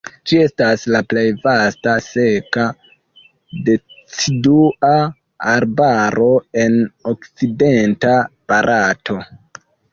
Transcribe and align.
Ĝi 0.29 0.37
estas 0.43 0.83
la 0.93 1.01
plej 1.11 1.25
vasta 1.43 1.93
seka 2.05 2.63
decidua 3.69 4.91
arbaro 5.53 6.33
en 6.65 6.83
okcidenta 7.15 8.19
Barato. 8.51 9.23